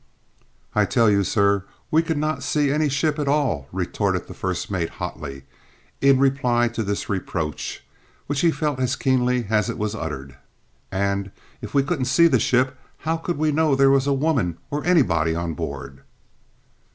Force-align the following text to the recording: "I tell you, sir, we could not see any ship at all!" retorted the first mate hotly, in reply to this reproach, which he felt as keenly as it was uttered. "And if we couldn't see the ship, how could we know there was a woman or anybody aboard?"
"I 0.73 0.85
tell 0.85 1.11
you, 1.11 1.23
sir, 1.23 1.63
we 1.91 2.01
could 2.01 2.17
not 2.17 2.41
see 2.41 2.71
any 2.71 2.89
ship 2.89 3.19
at 3.19 3.27
all!" 3.27 3.67
retorted 3.71 4.25
the 4.25 4.33
first 4.33 4.71
mate 4.71 4.89
hotly, 4.97 5.43
in 6.01 6.17
reply 6.17 6.69
to 6.69 6.81
this 6.81 7.07
reproach, 7.07 7.85
which 8.25 8.39
he 8.41 8.49
felt 8.49 8.79
as 8.79 8.95
keenly 8.95 9.45
as 9.51 9.69
it 9.69 9.77
was 9.77 9.93
uttered. 9.93 10.37
"And 10.91 11.29
if 11.61 11.75
we 11.75 11.83
couldn't 11.83 12.05
see 12.05 12.25
the 12.25 12.39
ship, 12.39 12.79
how 13.05 13.15
could 13.17 13.37
we 13.37 13.51
know 13.51 13.75
there 13.75 13.91
was 13.91 14.07
a 14.07 14.11
woman 14.13 14.57
or 14.71 14.83
anybody 14.85 15.33
aboard?" 15.33 16.01